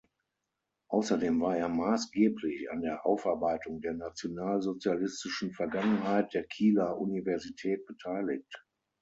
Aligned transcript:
Außerdem 0.89 1.39
war 1.41 1.57
er 1.57 1.69
maßgeblich 1.69 2.71
an 2.71 2.81
der 2.81 3.05
Aufarbeitung 3.05 3.81
der 3.81 3.93
nationalsozialistischen 3.93 5.51
Vergangenheit 5.53 6.33
der 6.33 6.45
Kieler 6.47 6.97
Universität 6.97 7.85
beteiligt. 7.85 8.65